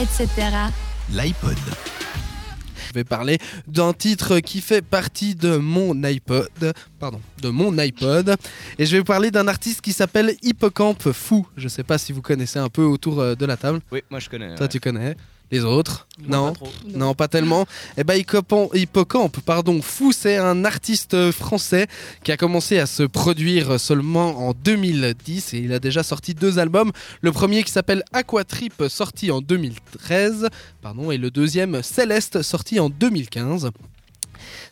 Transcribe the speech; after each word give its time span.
etc. 0.00 0.28
L'iPod. 1.12 1.56
Je 2.88 2.92
vais 2.94 3.04
parler 3.04 3.38
d'un 3.66 3.92
titre 3.92 4.38
qui 4.38 4.60
fait 4.60 4.80
partie 4.80 5.34
de 5.34 5.56
mon 5.56 6.02
iPod, 6.04 6.72
pardon, 7.00 7.20
de 7.42 7.48
mon 7.50 7.76
iPod, 7.78 8.36
et 8.78 8.86
je 8.86 8.96
vais 8.96 9.02
parler 9.02 9.30
d'un 9.30 9.48
artiste 9.48 9.80
qui 9.80 9.92
s'appelle 9.92 10.34
Hippocampe 10.42 11.10
Fou. 11.12 11.46
Je 11.56 11.68
sais 11.68 11.82
pas 11.82 11.98
si 11.98 12.12
vous 12.12 12.22
connaissez 12.22 12.58
un 12.58 12.68
peu 12.68 12.82
autour 12.82 13.20
euh, 13.20 13.34
de 13.34 13.44
la 13.44 13.56
table. 13.56 13.80
Oui, 13.90 14.02
moi 14.08 14.20
je 14.20 14.30
connais. 14.30 14.54
Toi, 14.54 14.66
ouais. 14.66 14.68
tu 14.68 14.80
connais. 14.80 15.16
Les 15.50 15.64
autres 15.64 16.06
Non. 16.26 16.52
Non, 16.94 17.14
pas 17.14 17.28
tellement. 17.28 17.66
Eh 17.96 18.04
ben, 18.04 18.14
Hippocampe, 18.14 18.74
Hippocampe, 18.74 19.40
pardon, 19.40 19.80
Fou, 19.80 20.12
c'est 20.12 20.36
un 20.36 20.64
artiste 20.64 21.30
français 21.30 21.86
qui 22.22 22.32
a 22.32 22.36
commencé 22.36 22.78
à 22.78 22.86
se 22.86 23.02
produire 23.02 23.80
seulement 23.80 24.48
en 24.48 24.52
2010 24.52 25.54
et 25.54 25.58
il 25.58 25.72
a 25.72 25.78
déjà 25.78 26.02
sorti 26.02 26.34
deux 26.34 26.58
albums. 26.58 26.92
Le 27.22 27.32
premier 27.32 27.62
qui 27.62 27.72
s'appelle 27.72 28.02
Aquatrip, 28.12 28.84
sorti 28.88 29.30
en 29.30 29.40
2013, 29.40 30.48
pardon, 30.82 31.10
et 31.10 31.16
le 31.16 31.30
deuxième 31.30 31.82
Céleste, 31.82 32.42
sorti 32.42 32.78
en 32.78 32.90
2015. 32.90 33.70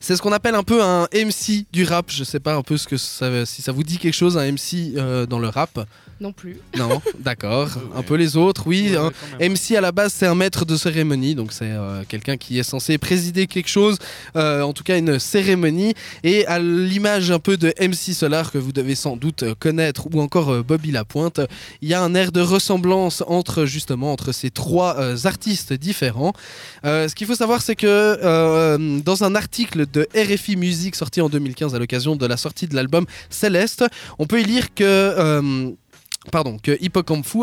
C'est 0.00 0.16
ce 0.16 0.22
qu'on 0.22 0.32
appelle 0.32 0.54
un 0.54 0.62
peu 0.62 0.82
un 0.82 1.08
MC 1.14 1.66
du 1.72 1.84
rap. 1.84 2.10
Je 2.10 2.24
sais 2.24 2.40
pas 2.40 2.54
un 2.54 2.62
peu 2.62 2.76
ce 2.76 2.86
que 2.86 2.96
ça, 2.96 3.44
si 3.46 3.62
ça 3.62 3.72
vous 3.72 3.82
dit 3.82 3.98
quelque 3.98 4.14
chose, 4.14 4.36
un 4.38 4.50
MC 4.52 4.94
euh, 4.96 5.26
dans 5.26 5.38
le 5.38 5.48
rap. 5.48 5.86
Non 6.18 6.32
plus. 6.32 6.56
Non, 6.78 7.02
d'accord. 7.18 7.68
Un 7.94 7.98
Ouais. 7.98 8.02
peu 8.02 8.14
les 8.14 8.36
autres, 8.38 8.62
oui. 8.66 8.90
Ouais, 8.92 8.96
hein. 8.96 9.10
MC 9.40 9.76
à 9.76 9.80
la 9.82 9.92
base 9.92 10.14
c'est 10.14 10.26
un 10.26 10.34
maître 10.34 10.64
de 10.64 10.74
cérémonie, 10.76 11.34
donc 11.34 11.52
c'est 11.52 11.66
euh, 11.70 12.04
quelqu'un 12.08 12.36
qui 12.38 12.58
est 12.58 12.62
censé 12.62 12.96
présider 12.96 13.46
quelque 13.46 13.68
chose, 13.68 13.98
euh, 14.34 14.62
en 14.62 14.72
tout 14.72 14.82
cas 14.82 14.96
une 14.96 15.18
cérémonie, 15.18 15.92
et 16.24 16.46
à 16.46 16.58
l'image 16.58 17.30
un 17.30 17.38
peu 17.38 17.58
de 17.58 17.74
MC 17.80 18.14
Solar 18.14 18.50
que 18.50 18.56
vous 18.56 18.72
devez 18.72 18.94
sans 18.94 19.16
doute 19.16 19.44
connaître, 19.58 20.06
ou 20.10 20.20
encore 20.22 20.50
euh, 20.52 20.62
Bobby 20.62 20.90
Lapointe, 20.90 21.40
il 21.82 21.88
y 21.88 21.94
a 21.94 22.02
un 22.02 22.14
air 22.14 22.32
de 22.32 22.40
ressemblance 22.40 23.22
entre 23.26 23.66
justement 23.66 24.10
entre 24.12 24.32
ces 24.32 24.50
trois 24.50 24.96
euh, 24.98 25.16
artistes 25.24 25.74
différents. 25.74 26.32
Euh, 26.86 27.08
ce 27.08 27.14
qu'il 27.14 27.26
faut 27.26 27.34
savoir 27.34 27.60
c'est 27.60 27.76
que 27.76 27.86
euh, 27.86 29.00
dans 29.04 29.22
un 29.24 29.34
article 29.34 29.65
de 29.74 30.06
RFI 30.14 30.56
Musique 30.56 30.94
sorti 30.94 31.20
en 31.20 31.28
2015 31.28 31.74
à 31.74 31.78
l'occasion 31.78 32.16
de 32.16 32.26
la 32.26 32.36
sortie 32.36 32.66
de 32.66 32.74
l'album 32.74 33.06
Céleste, 33.30 33.84
on 34.18 34.26
peut 34.26 34.40
y 34.40 34.44
lire 34.44 34.74
que... 34.74 34.84
euh, 34.84 35.70
Pardon, 36.32 36.58
que 36.60 36.76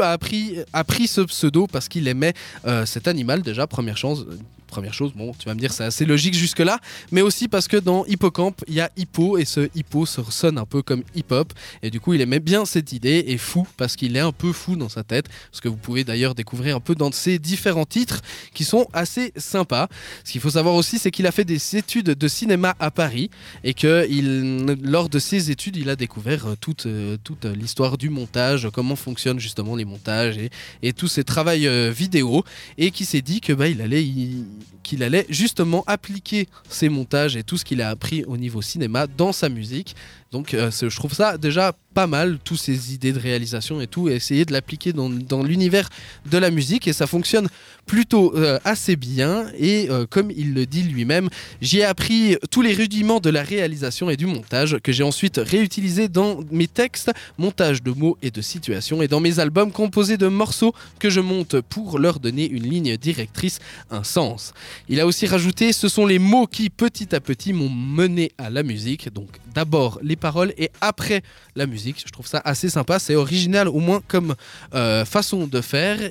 a, 0.00 0.10
appris, 0.10 0.56
pris 0.86 1.06
ce 1.06 1.20
pseudo 1.20 1.68
parce 1.68 1.88
qu'il 1.88 2.08
aimait 2.08 2.34
euh, 2.66 2.84
cet 2.84 3.06
animal 3.06 3.42
déjà, 3.42 3.68
première 3.68 3.96
chose. 3.96 4.26
Première 4.72 4.94
chose, 4.94 5.12
bon, 5.14 5.34
tu 5.38 5.44
vas 5.44 5.54
me 5.54 5.60
dire, 5.60 5.70
c'est 5.70 5.84
assez 5.84 6.06
logique 6.06 6.32
jusque-là, 6.32 6.78
mais 7.10 7.20
aussi 7.20 7.46
parce 7.46 7.68
que 7.68 7.76
dans 7.76 8.06
Hippocampe, 8.06 8.64
il 8.68 8.72
y 8.72 8.80
a 8.80 8.90
hippo, 8.96 9.36
et 9.36 9.44
ce 9.44 9.68
hippo 9.74 10.06
se 10.06 10.22
sonne 10.30 10.56
un 10.56 10.64
peu 10.64 10.80
comme 10.80 11.02
hip-hop, 11.14 11.52
et 11.82 11.90
du 11.90 12.00
coup, 12.00 12.14
il 12.14 12.22
aimait 12.22 12.40
bien 12.40 12.64
cette 12.64 12.90
idée, 12.92 13.22
et 13.26 13.36
fou, 13.36 13.66
parce 13.76 13.96
qu'il 13.96 14.16
est 14.16 14.20
un 14.20 14.32
peu 14.32 14.50
fou 14.50 14.74
dans 14.76 14.88
sa 14.88 15.04
tête, 15.04 15.26
ce 15.52 15.60
que 15.60 15.68
vous 15.68 15.76
pouvez 15.76 16.04
d'ailleurs 16.04 16.34
découvrir 16.34 16.74
un 16.74 16.80
peu 16.80 16.94
dans 16.94 17.12
ses 17.12 17.38
différents 17.38 17.84
titres, 17.84 18.22
qui 18.54 18.64
sont 18.64 18.86
assez 18.94 19.34
sympas. 19.36 19.88
Ce 20.24 20.32
qu'il 20.32 20.40
faut 20.40 20.48
savoir 20.48 20.74
aussi, 20.74 20.98
c'est 20.98 21.10
qu'il 21.10 21.26
a 21.26 21.32
fait 21.32 21.44
des 21.44 21.76
études 21.76 22.06
de 22.06 22.28
cinéma 22.28 22.74
à 22.80 22.90
Paris, 22.90 23.28
et 23.64 23.74
que 23.74 24.08
lors 24.82 25.10
de 25.10 25.18
ses 25.18 25.50
études, 25.50 25.76
il 25.76 25.90
a 25.90 25.96
découvert 25.96 26.46
euh, 26.46 26.54
toute, 26.58 26.86
euh, 26.86 27.18
toute 27.22 27.44
l'histoire 27.44 27.98
du 27.98 28.08
montage, 28.08 28.68
comment 28.72 28.96
fonctionnent 28.96 29.38
justement 29.38 29.76
les 29.76 29.84
montages 29.84 30.38
et, 30.38 30.48
et 30.82 30.94
tous 30.94 31.08
ces 31.08 31.24
travaux 31.24 31.50
euh, 31.50 31.92
vidéo, 31.94 32.42
et 32.78 32.90
qui 32.90 33.04
s'est 33.04 33.20
dit 33.20 33.42
que 33.42 33.52
bah, 33.52 33.68
il 33.68 33.82
allait, 33.82 34.02
y- 34.02 34.44
allait 35.00 35.26
justement 35.28 35.84
appliquer 35.86 36.48
ces 36.68 36.88
montages 36.88 37.36
et 37.36 37.44
tout 37.44 37.56
ce 37.56 37.64
qu'il 37.64 37.80
a 37.80 37.88
appris 37.88 38.24
au 38.24 38.36
niveau 38.36 38.60
cinéma 38.60 39.06
dans 39.06 39.32
sa 39.32 39.48
musique. 39.48 39.94
Donc 40.32 40.54
euh, 40.54 40.72
je 40.72 40.96
trouve 40.96 41.14
ça 41.14 41.38
déjà 41.38 41.72
pas 41.94 42.06
mal, 42.06 42.38
toutes 42.42 42.58
ces 42.58 42.94
idées 42.94 43.12
de 43.12 43.18
réalisation 43.18 43.80
et 43.80 43.86
tout, 43.86 44.08
et 44.08 44.14
essayer 44.14 44.44
de 44.44 44.52
l'appliquer 44.52 44.92
dans, 44.92 45.10
dans 45.10 45.42
l'univers 45.42 45.88
de 46.30 46.38
la 46.38 46.50
musique, 46.50 46.88
et 46.88 46.92
ça 46.92 47.06
fonctionne 47.06 47.48
plutôt 47.86 48.34
euh, 48.36 48.58
assez 48.64 48.96
bien, 48.96 49.46
et 49.58 49.88
euh, 49.90 50.06
comme 50.08 50.30
il 50.30 50.54
le 50.54 50.66
dit 50.66 50.82
lui-même, 50.82 51.28
J'y 51.60 51.78
ai 51.78 51.84
appris 51.84 52.36
tous 52.50 52.62
les 52.62 52.74
rudiments 52.74 53.20
de 53.20 53.30
la 53.30 53.42
réalisation 53.42 54.10
et 54.10 54.16
du 54.16 54.26
montage 54.26 54.78
que 54.82 54.92
j'ai 54.92 55.02
ensuite 55.02 55.38
réutilisé 55.42 56.08
dans 56.08 56.40
mes 56.50 56.66
textes, 56.66 57.12
montage 57.38 57.82
de 57.82 57.92
mots 57.92 58.16
et 58.22 58.30
de 58.30 58.40
situations 58.40 59.02
et 59.02 59.08
dans 59.08 59.20
mes 59.20 59.38
albums 59.38 59.72
composés 59.72 60.16
de 60.16 60.28
morceaux 60.28 60.74
que 60.98 61.10
je 61.10 61.20
monte 61.20 61.60
pour 61.60 61.98
leur 61.98 62.20
donner 62.20 62.48
une 62.48 62.64
ligne 62.64 62.96
directrice, 62.96 63.58
un 63.90 64.04
sens. 64.04 64.54
Il 64.88 65.00
a 65.00 65.06
aussi 65.06 65.26
rajouté 65.26 65.72
ce 65.72 65.88
sont 65.88 66.06
les 66.06 66.18
mots 66.18 66.46
qui 66.46 66.70
petit 66.70 67.14
à 67.14 67.20
petit 67.20 67.52
m'ont 67.52 67.70
mené 67.70 68.32
à 68.38 68.50
la 68.50 68.62
musique, 68.62 69.12
donc 69.12 69.28
d'abord 69.54 69.98
les 70.02 70.16
paroles 70.16 70.52
et 70.58 70.70
après 70.80 71.22
la 71.56 71.66
Je 71.84 72.12
trouve 72.12 72.26
ça 72.26 72.40
assez 72.44 72.68
sympa, 72.68 72.98
c'est 72.98 73.14
original 73.16 73.68
au 73.68 73.78
moins 73.80 74.00
comme 74.06 74.34
euh, 74.74 75.04
façon 75.04 75.46
de 75.46 75.60
faire 75.60 76.10